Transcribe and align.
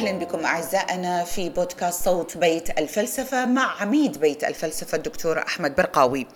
أهلا 0.00 0.18
بكم 0.18 0.44
أعزائنا 0.44 1.24
في 1.24 1.48
بودكاست 1.48 2.04
صوت 2.04 2.36
بيت 2.36 2.78
الفلسفة 2.78 3.46
مع 3.46 3.82
عميد 3.82 4.18
بيت 4.18 4.44
الفلسفة 4.44 4.96
الدكتور 4.96 5.38
أحمد 5.38 5.74
برقاوي. 5.76 6.26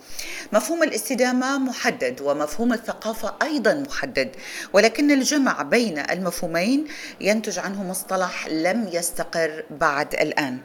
مفهوم 0.53 0.83
الاستدامة 0.83 1.57
محدد 1.57 2.21
ومفهوم 2.21 2.73
الثقافة 2.73 3.35
أيضا 3.41 3.73
محدد 3.73 4.35
ولكن 4.73 5.11
الجمع 5.11 5.61
بين 5.61 5.99
المفهومين 5.99 6.87
ينتج 7.21 7.59
عنه 7.59 7.83
مصطلح 7.83 8.47
لم 8.47 8.89
يستقر 8.93 9.65
بعد 9.69 10.13
الآن. 10.13 10.59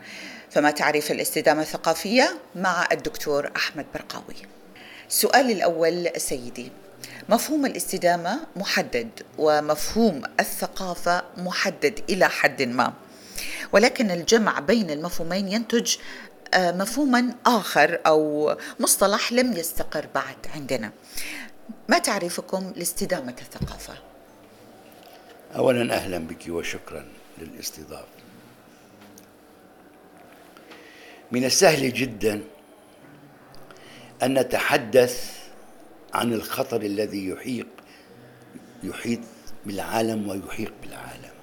فما 0.50 0.70
تعريف 0.70 1.10
الاستدامة 1.10 1.62
الثقافية 1.62 2.38
مع 2.54 2.88
الدكتور 2.92 3.50
أحمد 3.56 3.86
برقاوي؟ 3.94 4.36
السؤال 5.08 5.50
الأول 5.50 6.10
سيدي 6.16 6.72
مفهوم 7.28 7.66
الاستدامة 7.66 8.40
محدد 8.56 9.08
ومفهوم 9.38 10.22
الثقافة 10.40 11.22
محدد 11.36 12.00
إلى 12.10 12.28
حد 12.28 12.62
ما. 12.62 12.92
ولكن 13.72 14.10
الجمع 14.10 14.58
بين 14.60 14.90
المفهومين 14.90 15.48
ينتج 15.48 15.96
آه، 16.54 16.72
مفهوما 16.72 17.34
آخر 17.46 18.00
أو 18.06 18.52
مصطلح 18.80 19.32
لم 19.32 19.52
يستقر 19.52 20.06
بعد 20.14 20.36
عندنا. 20.54 20.92
ما 21.88 21.98
تعريفكم 21.98 22.72
لاستدامة 22.76 23.34
الثقافة؟ 23.40 23.94
أولا 25.56 25.94
أهلا 25.94 26.18
بك 26.18 26.44
وشكرا 26.48 27.04
للاستضافة. 27.38 28.20
من 31.32 31.44
السهل 31.44 31.92
جدا 31.92 32.42
أن 34.22 34.38
نتحدث 34.38 35.39
عن 36.14 36.32
الخطر 36.32 36.82
الذي 36.82 37.28
يحيق 37.28 37.66
يحيط 38.82 39.20
بالعالم 39.66 40.28
ويحيق 40.28 40.72
بالعالم. 40.82 41.34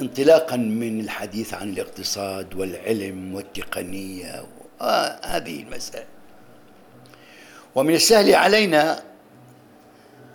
انطلاقا 0.00 0.56
من 0.56 1.00
الحديث 1.00 1.54
عن 1.54 1.68
الاقتصاد 1.68 2.54
والعلم 2.54 3.34
والتقنية 3.34 4.44
هذه 5.24 5.62
المسائل. 5.62 6.06
ومن 7.74 7.94
السهل 7.94 8.34
علينا 8.34 9.02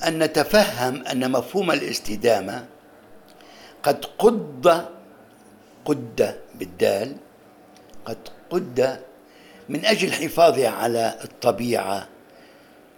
أن 0.08 0.20
نتفهم 0.20 1.06
أن 1.06 1.32
مفهوم 1.32 1.72
الاستدامة 1.72 2.66
قد 3.84 4.06
قد 4.06 4.86
قد 5.86 6.40
بالدال 6.56 7.16
قد 8.06 8.18
قد 8.50 9.00
من 9.72 9.86
أجل 9.86 10.08
الحفاظ 10.08 10.60
على 10.60 11.16
الطبيعة 11.24 12.08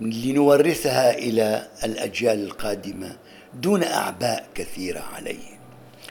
لنورثها 0.01 1.17
إلى 1.17 1.67
الأجيال 1.83 2.43
القادمة 2.43 3.15
دون 3.53 3.83
أعباء 3.83 4.45
كثيرة 4.55 4.99
عليهم 5.15 5.59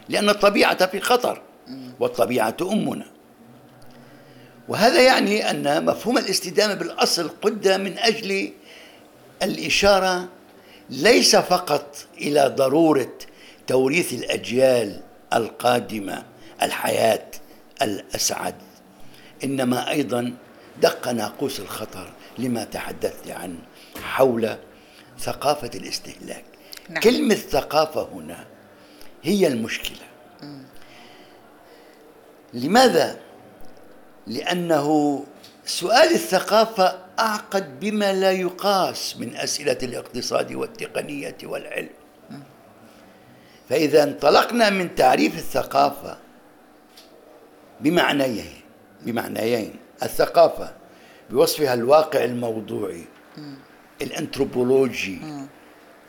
لأن 0.09 0.29
الطبيعة 0.29 0.87
في 0.87 1.01
خطر 1.01 1.43
والطبيعة 2.01 2.57
أمنا. 2.63 3.07
وهذا 4.69 5.03
يعني 5.03 5.51
أن 5.51 5.85
مفهوم 5.85 6.19
الاستدامة 6.19 6.75
بالأصل 6.75 7.31
قد 7.43 7.69
من 7.69 7.99
أجل 7.99 8.53
الإشارة 9.43 10.29
ليس 10.91 11.37
فقط 11.37 11.97
إلى 12.19 12.55
ضرورة 12.57 13.13
توريث 13.67 14.13
الأجيال 14.13 15.01
القادمة 15.33 16.25
الحياة 16.63 17.27
الأسعد 17.83 18.55
إنما 19.45 19.91
أيضا 19.91 20.35
دق 20.81 21.09
ناقوس 21.09 21.61
الخطر 21.61 22.13
لما 22.39 22.65
تحدثت 22.65 23.31
عنه 23.31 23.59
حول 24.03 24.57
ثقافة 25.19 25.71
الاستهلاك. 25.75 26.45
نعم. 26.89 27.01
كلمة 27.01 27.35
ثقافة 27.35 28.09
هنا 28.13 28.47
هي 29.23 29.47
المشكلة. 29.47 30.07
لماذا؟ 32.55 33.21
لأنه 34.27 35.25
سؤال 35.65 36.15
الثقافة 36.15 36.99
أعقد 37.19 37.81
بما 37.81 38.13
لا 38.13 38.33
يقاس 38.33 39.17
من 39.17 39.37
أسئلة 39.37 39.79
الاقتصاد 39.83 40.53
والتقنية 40.53 41.37
والعلم. 41.43 41.89
فإذا 43.69 44.03
انطلقنا 44.03 44.71
من 44.71 44.95
تعريف 44.95 45.39
الثقافة 45.39 46.19
بمعنيين 47.81 48.61
بمعنيين. 49.03 49.77
الثقافة 50.03 50.73
بوصفها 51.31 51.75
الواقع 51.75 52.25
الموضوعي 52.25 53.05
الأنثروبولوجي 54.03 55.19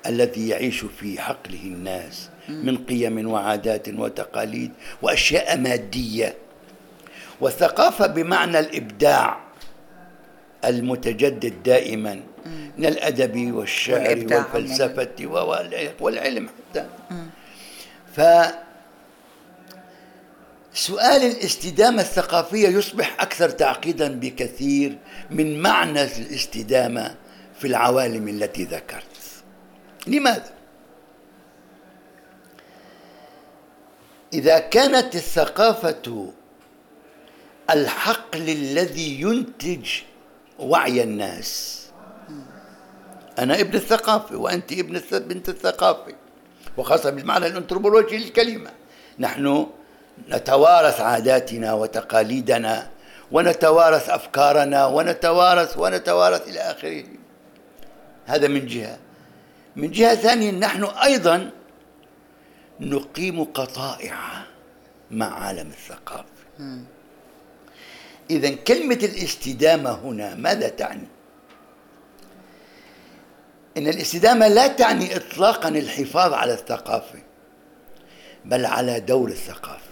الذي 0.05 0.47
يعيش 0.47 0.85
في 0.85 1.21
حقله 1.21 1.63
الناس 1.63 2.29
من 2.49 2.77
قيم 2.77 3.29
وعادات 3.31 3.89
وتقاليد 3.89 4.71
وأشياء 5.01 5.57
مادية. 5.57 6.35
والثقافة 7.41 8.07
بمعنى 8.07 8.59
الإبداع 8.59 9.38
المتجدد 10.65 11.63
دائما 11.63 12.19
من 12.77 12.85
الأدب 12.85 13.53
والشعر 13.53 14.17
والفلسفة 14.31 15.07
والعلم 16.00 16.50
حتى. 16.50 16.85
ف 18.15 18.21
سؤال 20.73 21.23
الاستدامة 21.23 22.01
الثقافية 22.01 22.67
يصبح 22.67 23.22
أكثر 23.22 23.50
تعقيدا 23.50 24.19
بكثير 24.19 24.97
من 25.29 25.59
معنى 25.59 26.03
الاستدامة 26.03 27.16
في 27.59 27.67
العوالم 27.67 28.28
التي 28.28 28.63
ذكرت 28.63 29.03
لماذا؟ 30.07 30.53
إذا 34.33 34.59
كانت 34.59 35.16
الثقافة 35.16 36.31
الحقل 37.69 38.50
الذي 38.50 39.22
ينتج 39.22 39.89
وعي 40.59 41.03
الناس 41.03 41.79
أنا 43.39 43.59
ابن 43.59 43.75
الثقافة 43.75 44.38
وأنت 44.38 44.72
ابن 44.72 45.01
بنت 45.12 45.50
الثقافة 45.50 46.13
وخاصة 46.78 47.09
بالمعنى 47.09 47.47
الأنثروبولوجي 47.47 48.17
للكلمة 48.17 48.72
نحن 49.19 49.67
نتوارث 50.29 51.01
عاداتنا 51.01 51.74
وتقاليدنا 51.74 52.90
ونتوارث 53.31 54.09
أفكارنا 54.09 54.85
ونتوارث 54.85 55.78
ونتوارث 55.78 56.47
إلى 56.47 56.59
آخره. 56.59 57.03
هذا 58.25 58.47
من 58.47 58.66
جهة. 58.66 58.97
من 59.75 59.91
جهة 59.91 60.16
ثانية 60.16 60.51
نحن 60.51 60.84
أيضا 60.84 61.51
نقيم 62.79 63.44
قطائع 63.44 64.18
مع 65.12 65.46
عالم 65.46 65.68
الثقافة. 65.69 66.25
اذا 68.30 68.50
كلمة 68.50 69.00
الاستدامة 69.03 69.91
هنا 69.91 70.35
ماذا 70.35 70.69
تعني؟ 70.69 71.07
إن 73.78 73.88
الاستدامة 73.88 74.47
لا 74.47 74.68
تعني 74.68 75.16
اطلاقا 75.16 75.69
الحفاظ 75.69 76.34
على 76.34 76.53
الثقافة 76.53 77.19
بل 78.45 78.66
على 78.66 79.00
دور 79.00 79.30
الثقافة. 79.30 79.82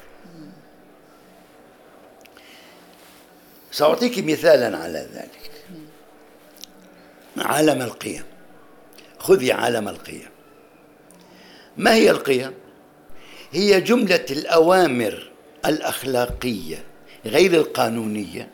سأعطيك 3.71 4.19
مثالا 4.19 4.77
على 4.77 5.07
ذلك. 5.13 5.51
عالم 7.37 7.81
القيم. 7.81 8.23
خذي 9.19 9.51
عالم 9.51 9.87
القيم. 9.87 10.29
ما 11.77 11.93
هي 11.93 12.11
القيم؟ 12.11 12.53
هي 13.51 13.81
جملة 13.81 14.25
الأوامر 14.31 15.31
الأخلاقية 15.65 16.83
غير 17.25 17.53
القانونية 17.53 18.49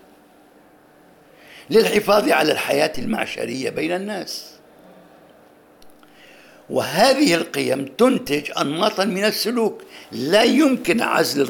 للحفاظ 1.69 2.29
على 2.29 2.51
الحياة 2.51 2.93
المعشرية 2.97 3.69
بين 3.69 3.91
الناس. 3.91 4.53
وهذه 6.69 7.35
القيم 7.35 7.85
تنتج 7.85 8.51
أنماطا 8.57 9.05
من 9.05 9.25
السلوك. 9.25 9.81
لا 10.11 10.43
يمكن 10.43 11.01
عزل 11.01 11.41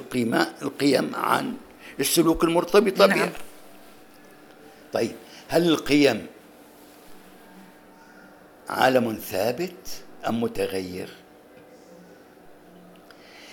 القيم 0.61 1.15
عن 1.15 1.53
السلوك 1.99 2.43
المرتبطة 2.43 3.05
نعم. 3.05 3.19
بها 3.19 3.31
طيب 4.93 5.15
هل 5.47 5.67
القيم 5.67 6.27
عالم 8.69 9.13
ثابت 9.13 10.03
أم 10.27 10.41
متغير؟ 10.43 11.09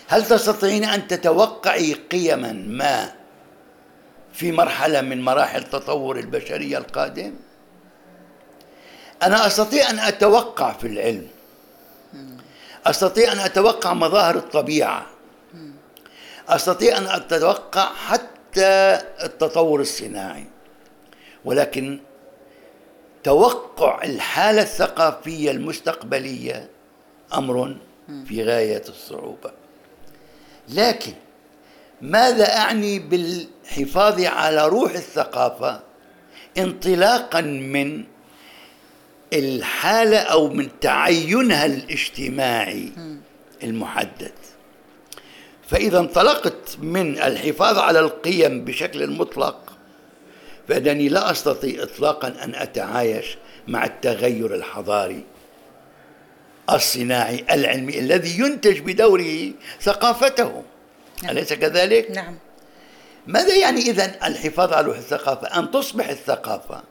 هل 0.08 0.25
تستطيعين 0.26 0.84
أن 0.84 1.08
تتوقعي 1.08 1.92
قيما 1.92 2.52
ما 2.52 3.12
في 4.32 4.52
مرحلة 4.52 5.00
من 5.00 5.22
مراحل 5.22 5.64
تطور 5.64 6.19
البشرية 6.19 6.78
القادم؟ 6.78 7.34
أنا 9.22 9.46
أستطيع 9.46 9.90
أن 9.90 9.98
أتوقع 9.98 10.72
في 10.72 10.87
العلم. 10.87 11.28
أستطيع 12.87 13.32
أن 13.32 13.38
أتوقع 13.38 13.94
مظاهر 13.94 14.37
الطبيعة. 14.37 15.06
أستطيع 16.48 16.98
أن 16.98 17.06
أتوقع 17.06 17.94
حتى 17.94 19.00
التطور 19.22 19.80
الصناعي. 19.80 20.46
ولكن 21.44 22.00
توقع 23.25 24.05
الحالة 24.05 24.62
الثقافية 24.62 25.50
المستقبلية 25.50 26.69
أمر 27.35 27.76
في 28.26 28.44
غاية 28.44 28.82
الصعوبة. 28.88 29.50
لكن 30.69 31.12
ماذا 32.02 32.56
أعني 32.56 32.99
بالحفاظ 32.99 34.20
على 34.20 34.69
روح 34.69 34.93
الثقافة 34.93 35.81
انطلاقا 36.58 37.41
من 37.41 38.05
الحالة 39.32 40.19
أو 40.19 40.49
من 40.49 40.69
تعينها 40.81 41.67
الاجتماعي 41.67 42.93
المحدد؟ 43.62 44.32
فإذا 45.69 45.99
انطلقت 45.99 46.79
من 46.79 47.19
الحفاظ 47.19 47.79
على 47.79 48.00
القيم 48.00 48.64
بشكل 48.64 49.11
مطلق 49.11 49.73
فانني 50.69 51.08
لا 51.08 51.31
أستطيع 51.31 51.82
اطلاقا 51.82 52.28
أن 52.28 52.55
أتعايش 52.55 53.38
مع 53.69 53.84
التغير 53.84 54.55
الحضاري 54.55 55.25
الصناعي 56.70 57.44
العلمي 57.50 57.99
الذي 57.99 58.38
ينتج 58.38 58.81
بدوره 58.81 59.52
ثقافته 59.81 60.62
نعم. 61.22 61.32
أليس 61.32 61.52
كذلك؟ 61.52 62.11
نعم 62.11 62.38
ماذا 63.26 63.56
يعني 63.56 63.81
إذا 63.81 64.26
الحفاظ 64.26 64.72
على 64.72 64.87
روح 64.87 64.96
الثقافة؟ 64.96 65.58
أن 65.58 65.70
تصبح 65.70 66.08
الثقافة 66.08 66.82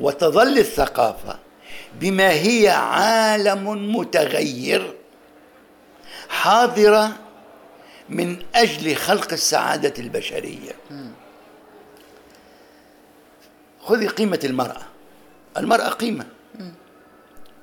وتظل 0.00 0.58
الثقافة 0.58 1.38
بما 2.00 2.30
هي 2.30 2.68
عالم 2.68 3.96
متغير 3.96 4.94
حاضرة 6.28 7.12
من 8.08 8.36
أجل 8.54 8.96
خلق 8.96 9.32
السعادة 9.32 9.94
البشرية 9.98 10.72
خذي 13.84 14.06
قيمة 14.06 14.40
المرأة. 14.44 14.82
المرأة 15.56 15.88
قيمة. 15.88 16.26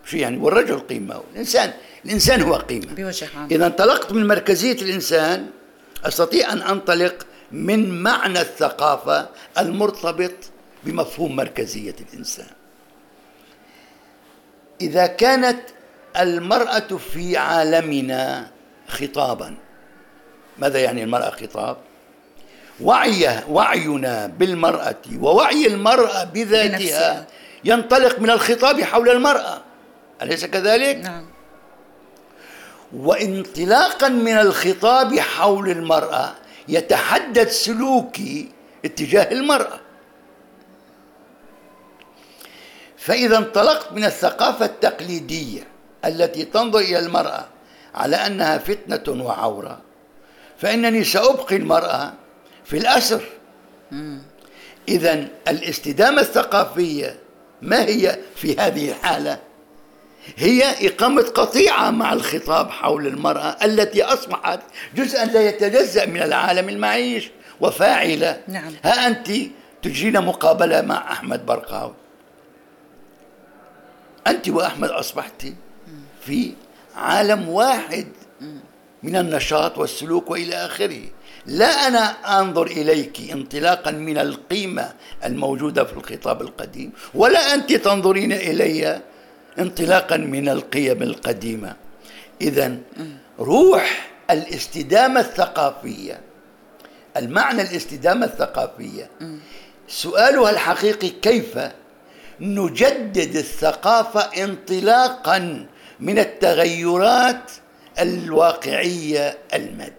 شو 0.06 0.18
يعني؟ 0.18 0.38
والرجل 0.38 0.80
قيمة. 0.80 1.24
الإنسان 1.34 1.74
الإنسان 2.06 2.42
هو 2.42 2.56
قيمة. 2.56 2.94
بوجه 2.94 3.28
عام 3.38 3.48
إذا 3.52 3.66
انطلقت 3.66 4.12
من 4.12 4.28
مركزية 4.28 4.82
الإنسان 4.82 5.50
أستطيع 6.06 6.54
أن 6.54 6.62
أنطلق 6.62 7.28
من 7.52 8.04
معنى 8.04 8.42
الثقافة 8.42 9.30
المرتبط 9.58 10.34
بمفهوم 10.84 11.36
مركزية 11.36 11.96
الإنسان. 12.12 12.48
إذا 14.82 15.08
كانت 15.08 15.60
المرأة 16.20 16.98
في 16.98 17.38
عالمنا 17.38 18.52
خطابا 18.88 19.58
ماذا 20.60 20.80
يعني 20.80 21.04
المرأة 21.04 21.30
خطاب؟ 21.30 21.78
وعي 22.84 23.44
وعينا 23.50 24.28
بالمرأة 24.28 24.96
ووعي 25.20 25.68
المرأة 25.68 26.24
بذاتها. 26.24 27.28
ينطلق 27.64 28.20
من 28.20 28.30
الخطاب 28.30 28.82
حول 28.82 29.10
المرأة 29.10 29.62
أليس 30.22 30.46
كذلك؟ 30.46 30.96
نعم 30.98 31.26
وانطلاقا 32.98 34.08
من 34.10 34.38
الخطاب 34.38 35.20
حول 35.20 35.70
المرأة 35.70 36.34
يتحدد 36.68 37.48
سلوكي 37.48 38.52
اتجاه 38.86 39.32
المرأة 39.32 39.80
فإذا 42.98 43.38
انطلقت 43.38 43.94
من 43.94 44.06
الثقافة 44.06 44.66
التقليدية 44.66 45.68
التي 46.06 46.46
تنظر 46.46 46.80
إلى 46.80 47.00
المرأة 47.00 47.46
على 47.96 48.16
أنها 48.16 48.58
فتنة 48.58 49.24
وعورة 49.26 49.82
فإنني 50.58 51.04
سأبقي 51.04 51.56
المرأة 51.56 52.14
في 52.72 52.78
الأسر 52.78 53.22
إذا 54.90 55.28
الاستدامة 55.48 56.22
الثقافية 56.22 57.20
ما 57.62 57.82
هي 57.82 58.18
في 58.36 58.60
هذه 58.60 58.90
الحالة؟ 58.90 59.40
هي 60.38 60.88
إقامة 60.88 61.22
قطيعة 61.22 61.90
مع 61.90 62.14
الخطاب 62.14 62.70
حول 62.70 63.08
المرأة 63.08 63.58
التي 63.64 64.04
أصبحت 64.04 64.60
جزءا 64.96 65.26
لا 65.26 65.50
يتجزأ 65.50 66.06
من 66.06 66.22
العالم 66.22 66.70
المعيش 66.70 67.32
وفاعلة 67.62 68.42
نعم. 68.48 68.74
ها 68.84 69.08
أنت 69.08 69.32
تجرين 69.82 70.22
مقابلة 70.22 70.82
مع 70.82 71.12
أحمد 71.12 71.46
برقاوي 71.46 71.94
أنت 74.28 74.50
وأحمد 74.50 74.90
أصبحت 74.90 75.46
في 76.26 76.54
عالم 76.96 77.50
واحد 77.50 78.08
من 79.04 79.16
النشاط 79.16 79.78
والسلوك 79.78 80.30
وإلى 80.30 80.56
آخره. 80.56 81.02
لا 81.46 81.88
أنا 81.88 82.40
أنظر 82.40 82.68
إليك 82.68 83.32
انطلاقا 83.32 83.92
من 83.92 84.18
القيمة 84.18 84.94
الموجودة 85.26 85.84
في 85.84 85.94
الخطاب 85.94 86.42
القديم 86.42 86.92
ولا 87.14 87.54
أنت 87.54 87.74
تنظرين 87.74 88.32
إلي 88.32 89.02
انطلاقا 89.60 90.18
من 90.18 90.50
القيم 90.50 91.04
القديمة. 91.04 91.76
اذا 92.42 92.78
روح 93.40 94.10
الاستدامة 94.30 95.20
الثقافية 95.20 96.20
المعنى 97.18 97.62
الاستدامة 97.62 98.26
الثقافية. 98.26 99.10
سؤالها 99.88 100.50
الحقيقي 100.50 101.10
كيف 101.10 101.60
نجدد 102.40 103.36
الثقافة 103.36 104.20
انطلاقا 104.44 105.68
من 106.00 106.20
التغيرات 106.20 107.52
الواقعية 108.00 109.38
المادية. 109.54 109.92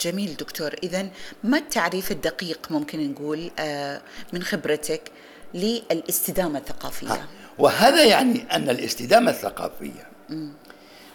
جميل 0.00 0.36
دكتور 0.36 0.74
اذا 0.82 1.08
ما 1.44 1.58
التعريف 1.58 2.12
الدقيق 2.12 2.66
ممكن 2.70 3.10
نقول 3.10 3.50
آه، 3.58 4.02
من 4.32 4.42
خبرتك 4.42 5.10
للاستدامة 5.54 6.58
الثقافية؟ 6.58 7.28
وهذا 7.58 8.04
يعني 8.04 8.56
أن 8.56 8.70
الاستدامة 8.70 9.30
الثقافية 9.30 10.08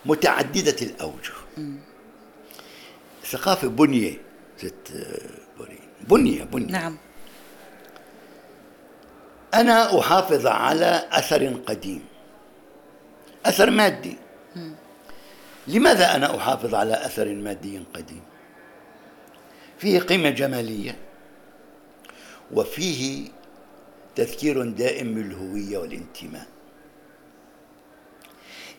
متعددة 0.06 0.75
الأوجه. 0.81 1.33
الثقافة 3.24 3.68
بنية 3.68 4.18
ست 4.57 5.07
بنية 6.09 6.44
بنية. 6.44 6.71
نعم. 6.71 6.97
أنا 9.53 10.00
أحافظ 10.00 10.47
على 10.47 11.07
أثر 11.12 11.53
قديم 11.68 12.06
أثر 13.45 13.69
مادي. 13.69 14.18
لماذا 15.68 16.16
أنا 16.16 16.38
أحافظ 16.38 16.75
على 16.75 17.06
أثر 17.06 17.34
مادي 17.34 17.81
قديم؟ 17.94 18.22
فيه 19.78 20.00
قيمة 20.00 20.30
جمالية 20.30 20.98
وفيه 22.52 23.30
تذكير 24.16 24.64
دائم 24.64 25.14
بالهوية 25.16 25.78
والانتماء. 25.78 26.48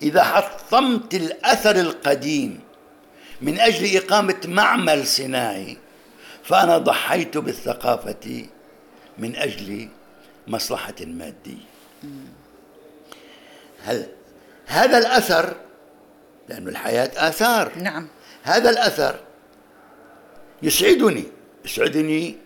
إذا 0.02 0.23
حطمت 0.23 1.15
الأثر 1.15 1.77
القديم 1.77 2.60
من 3.41 3.60
أجل 3.60 3.96
إقامة 3.96 4.41
معمل 4.44 5.06
صناعي 5.06 5.77
فأنا 6.44 6.79
ضحيت 6.79 7.39
بالثقافة 7.39 8.46
من 9.19 9.36
أجل 9.36 9.89
مصلحة 10.46 10.94
مادية. 11.01 11.69
هل 13.84 14.08
هذا 14.67 14.98
الأثر 14.98 15.56
لأن 16.48 16.69
الحياة 16.69 17.10
آثار. 17.28 17.72
نعم. 17.76 18.08
هذا 18.43 18.70
الأثر 18.70 19.20
يسعدني. 20.62 21.24
يسعدني 21.64 22.36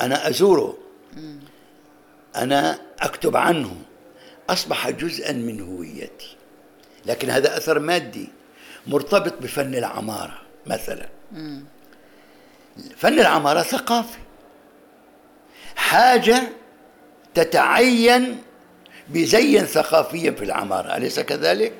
أنا 0.00 0.28
أزوره. 0.28 0.78
أنا 2.36 2.78
أكتب 3.00 3.36
عنه. 3.36 3.76
أصبح 4.50 4.90
جزءا 4.90 5.32
من 5.32 5.60
هويتي. 5.60 6.36
لكن 7.06 7.30
هذا 7.30 7.56
أثر 7.56 7.78
مادي 7.78 8.28
مرتبط 8.86 9.42
بفن 9.42 9.74
العمارة 9.74 10.38
مثلا. 10.66 11.08
فن 12.96 13.18
العمارة 13.20 13.62
ثقافي. 13.62 14.18
حاجة 15.76 16.42
تتعين 17.34 18.42
بزي 19.08 19.60
ثقافي 19.60 20.32
في 20.32 20.44
العمارة. 20.44 20.96
أليس 20.96 21.20
كذلك؟ 21.20 21.72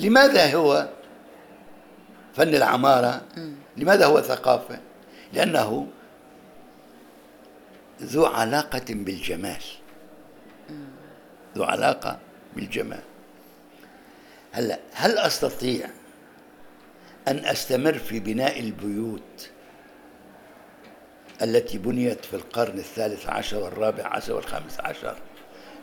لماذا 0.00 0.54
هو 0.54 0.88
فن 2.34 2.54
العمارة؟ 2.54 3.22
لماذا 3.76 4.06
هو 4.06 4.20
ثقافة؟ 4.20 4.78
لأنه 5.32 5.86
ذو 8.02 8.26
علاقة 8.26 8.84
بالجمال. 8.88 9.62
ذو 11.56 11.64
علاقة 11.64 12.18
بالجمال. 12.56 13.02
هلا 14.52 14.78
هل 14.92 15.18
أستطيع 15.18 15.88
أن 17.28 17.44
أستمر 17.44 17.94
في 17.98 18.20
بناء 18.20 18.60
البيوت 18.60 19.50
التي 21.42 21.78
بنيت 21.78 22.24
في 22.24 22.36
القرن 22.36 22.78
الثالث 22.78 23.26
عشر 23.28 23.58
والرابع 23.58 24.06
عشر 24.06 24.32
والخامس 24.32 24.80
عشر 24.80 25.16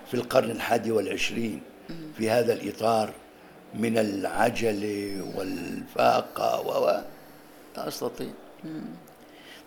في 0.08 0.14
القرن 0.14 0.52
الحادي 0.52 0.92
والعشرين 0.92 1.62
في 2.18 2.30
هذا 2.30 2.54
الإطار؟ 2.54 3.14
من 3.74 3.98
العجلة 3.98 5.32
والفاقة 5.36 6.62
و 6.62 7.02
لا 7.78 7.88
أستطيع. 7.88 8.32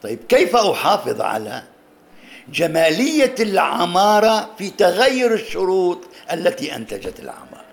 طيب 0.02 0.19
كيف 0.28 0.57
أحافظ 0.57 1.21
على 1.21 1.62
جمالية 2.49 3.35
العمارة 3.40 4.54
في 4.59 4.71
تغير 4.71 5.35
الشروط 5.35 5.99
التي 6.33 6.76
أنتجت 6.76 7.21
العمارة؟ 7.21 7.64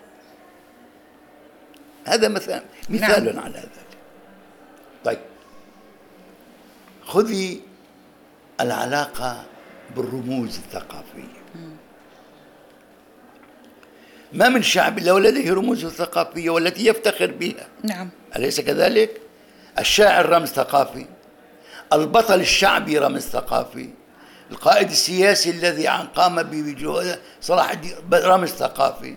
هذا 2.06 2.28
مثال 2.28 2.62
مثال 2.90 3.26
نعم. 3.36 3.40
على 3.40 3.54
ذلك. 3.54 3.88
طيب 5.06 5.20
خذي 7.06 7.62
العلاقة 8.62 9.46
بالرموز 9.96 10.58
الثقافية. 10.58 11.37
ما 14.34 14.50
من 14.50 14.64
شعب 14.64 14.98
إلا 14.98 15.12
ولديه 15.12 15.54
رموز 15.54 15.86
ثقافية 15.86 16.50
والتي 16.50 16.86
يفتخر 16.86 17.32
بها. 17.32 17.68
نعم. 17.84 18.10
أليس 18.36 18.62
كذلك؟ 18.62 19.22
الشاعر 19.80 20.30
رمز 20.30 20.50
ثقافي 20.50 21.06
البطل 21.94 22.40
الشعبي 22.40 22.98
رمز 22.98 23.22
ثقافي 23.22 23.90
القائد 24.52 24.90
السياسي 24.90 25.50
الذي 25.50 25.88
قام 25.88 26.44
بوجوه 26.44 27.18
صلاح 27.42 27.72
الدين 27.72 27.94
رمز 28.14 28.50
ثقافي. 28.50 29.16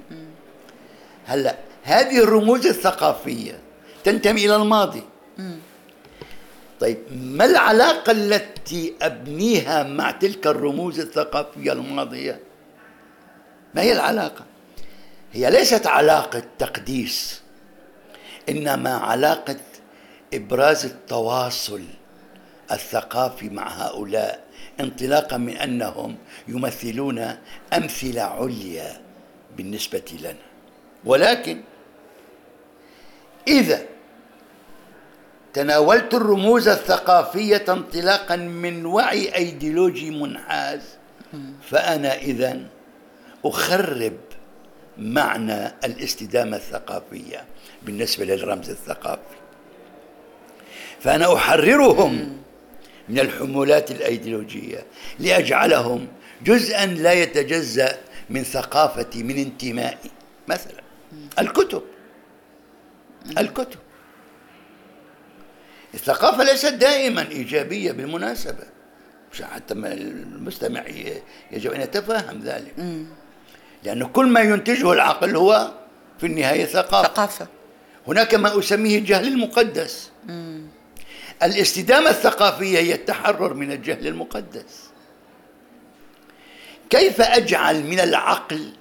هلا 1.27 1.57
هذه 1.83 2.23
الرموز 2.23 2.67
الثقافية 2.67 3.59
تنتمي 4.05 4.47
إلى 4.47 4.57
الماضي. 4.57 5.03
طيب 6.81 6.99
ما 7.13 7.45
العلاقة 7.45 8.13
التي 8.13 8.95
أبنيها 9.03 9.83
مع 9.83 10.11
تلك 10.11 10.47
الرموز 10.47 11.01
الثقافية 11.01 11.73
الماضية؟ 11.73 12.41
ما 13.75 13.83
هي 13.83 13.93
العلاقة؟ 13.93 14.45
هي 15.33 15.51
ليست 15.51 15.87
علاقة 15.87 16.43
تقديس 16.59 17.41
إنما 18.49 18.91
علاقة 18.91 19.57
إبراز 20.35 20.85
التواصل 20.85 21.83
الثقافي 22.73 23.49
مع 23.49 23.69
هؤلاء 23.69 24.45
انطلاقا 24.81 25.37
من 25.37 25.57
أنهم 25.57 26.17
يمثلون 26.49 27.37
أمثلة 27.73 28.23
عليا 28.23 29.01
بالنسبة 29.57 30.03
لنا. 30.21 30.35
ولكن 31.05 31.63
إذا 33.49 33.83
تناولت 35.53 36.15
الرموز 36.15 36.69
الثقافية 36.69 37.65
انطلاقا 37.69 38.37
من 38.37 38.87
وعي 38.87 39.35
أيديولوجي 39.35 40.11
منحاز 40.11 40.81
فأنا 41.63 42.15
إذا 42.19 42.61
أخرب 43.45 44.17
معنى 45.01 45.67
الاستدامة 45.67 46.57
الثقافية 46.57 47.45
بالنسبة 47.83 48.25
للرمز 48.25 48.71
الثقافي. 48.71 49.37
فأنا 51.01 51.35
أحررهم 51.35 52.43
من 53.09 53.19
الحمولات 53.19 53.91
الأيديولوجية 53.91 54.87
لأجعلهم 55.19 56.09
جزءا 56.45 56.87
لا 56.87 57.13
يتجزأ 57.13 57.99
من 58.31 58.43
ثقافتي 58.43 59.23
من 59.23 59.39
انتمائي 59.39 60.11
مثلا 60.49 60.83
الكتب. 61.39 61.83
الكتب. 63.39 63.79
الثقافة 65.95 66.45
ليست 66.45 66.73
دائما 66.73 67.29
إيجابية 67.31 67.93
بالمناسبة. 67.93 68.65
حتى 69.43 69.75
المستمع 69.75 70.85
يجب 71.53 71.73
أن 71.73 71.81
يتفهم 71.81 72.41
ذلك. 72.41 72.75
لأن 73.85 74.05
كل 74.05 74.27
ما 74.27 74.41
ينتجه 74.41 74.93
العقل 74.93 75.37
هو 75.37 75.73
في 76.19 76.27
النهاية 76.27 76.65
ثقافة 76.65 77.09
ثقافة 77.09 77.47
هناك 78.07 78.35
ما 78.35 78.59
أسميه 78.59 78.99
الجهل 78.99 79.29
المقدس 79.29 80.11
مم. 80.29 80.67
الاستدامة 81.43 82.11
الثقافية 82.11 82.79
هي 82.79 82.95
التحرر 82.95 83.55
من 83.55 83.73
الجهل 83.73 84.07
المقدس 84.07 84.91
كيف 86.91 87.21
أجعل 87.21 87.85
من 87.85 88.01
العقل 88.01 88.73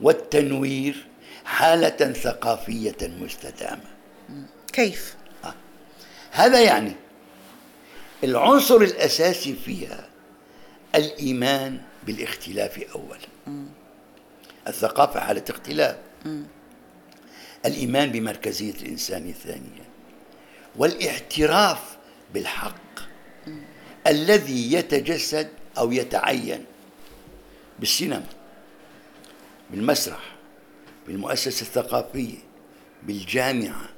والتنوير 0.00 1.06
حالة 1.44 2.12
ثقافية 2.12 2.96
مستدامة 3.02 3.96
كيف؟ 4.72 5.14
آه. 5.44 5.54
هذا 6.30 6.60
يعني 6.60 6.92
العنصر 8.24 8.76
الأساسي 8.76 9.54
فيها 9.64 10.08
الإيمان 10.94 11.80
بالاختلاف 12.06 12.78
أولا 12.94 13.18
الثقافة 14.68 15.20
حالة 15.20 15.44
اختلاف 15.50 15.96
الإيمان 17.66 18.12
بمركزية 18.12 18.74
الإنسان 18.74 19.34
ثانيا 19.44 19.86
والاعتراف 20.76 21.96
بالحق 22.34 23.00
الذي 24.06 24.72
يتجسد 24.72 25.48
أو 25.78 25.92
يتعين 25.92 26.64
بالسينما 27.78 28.26
بالمسرح 29.70 30.36
بالمؤسسة 31.06 31.62
الثقافية 31.62 32.38
بالجامعة 33.02 33.88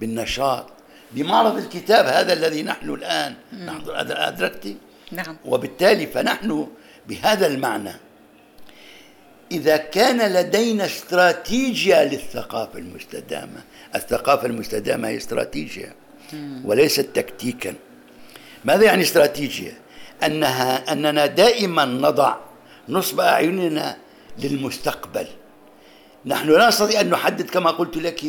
بالنشاط 0.00 0.66
بمعرض 1.12 1.56
الكتاب 1.56 2.06
هذا 2.06 2.32
الذي 2.32 2.62
نحن 2.62 2.90
الآن 2.90 3.34
نحضر 3.52 4.00
أدركتي؟ 4.00 4.76
نعم. 5.12 5.36
وبالتالي 5.44 6.06
فنحن 6.06 6.66
بهذا 7.08 7.46
المعنى 7.46 7.92
إذا 9.52 9.76
كان 9.76 10.32
لدينا 10.32 10.84
استراتيجية 10.84 12.04
للثقافة 12.04 12.78
المستدامة. 12.78 13.62
الثقافة 13.94 14.46
المستدامة 14.46 15.08
هي 15.08 15.16
استراتيجية 15.16 15.94
وليست 16.64 17.08
تكتيكا. 17.14 17.74
ماذا 18.64 18.84
يعني 18.84 19.02
استراتيجية؟ 19.02 19.72
أنها 20.26 20.92
أننا 20.92 21.26
دائما 21.26 21.84
نضع 21.84 22.36
نصب 22.88 23.20
أعيننا 23.20 23.96
للمستقبل. 24.38 25.26
نحن 26.26 26.50
لا 26.50 26.68
نستطيع 26.68 27.00
أن 27.00 27.10
نحدد 27.10 27.50
كما 27.50 27.70
قلت 27.70 27.96
لك 27.96 28.24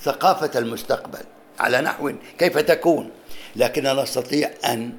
ثقافة 0.00 0.58
المستقبل 0.58 1.24
على 1.58 1.80
نحو 1.80 2.12
كيف 2.38 2.58
تكون 2.58 3.10
لكننا 3.56 4.02
نستطيع 4.02 4.50
أن 4.64 4.92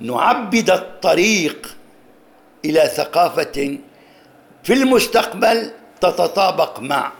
نعبد 0.00 0.70
الطريق 0.70 1.76
إلى 2.64 2.90
ثقافة 2.96 3.78
في 4.68 4.74
المستقبل 4.74 5.70
تتطابق 6.00 6.80
مع 6.80 7.12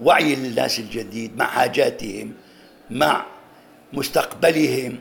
وعي 0.00 0.34
الناس 0.34 0.78
الجديد 0.78 1.36
مع 1.36 1.46
حاجاتهم 1.46 2.32
مع 2.90 3.26
مستقبلهم 3.92 5.00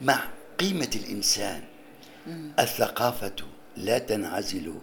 مع 0.00 0.20
قيمة 0.58 0.90
الإنسان. 0.96 1.62
الثقافة 2.58 3.32
لا 3.76 3.98
تنعزل 3.98 4.74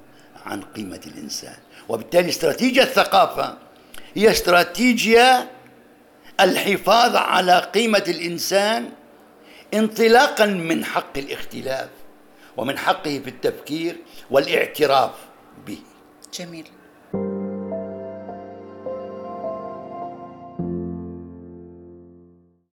عن 0.46 0.62
قيمة 0.62 1.02
الإنسان 1.08 1.56
وبالتالي 1.90 2.30
استراتيجية 2.30 2.84
الثقافة 2.84 3.58
هي 4.16 4.32
استراتيجية 4.32 5.52
الحفاظ 6.40 7.16
على 7.16 7.60
قيمة 7.60 8.04
الإنسان 8.08 8.90
انطلاقا 9.74 10.46
من 10.46 10.86
حق 10.86 11.18
الاختلاف 11.18 11.90
ومن 12.58 12.78
حقه 12.78 13.20
في 13.24 13.30
التفكير 13.30 13.96
والاعتراف. 14.32 15.27
به 15.66 15.78
جميل. 16.32 16.68